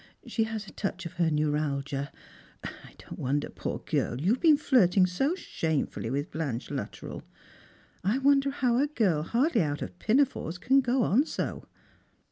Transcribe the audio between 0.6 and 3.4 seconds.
a touch of her neuralgia; and I don't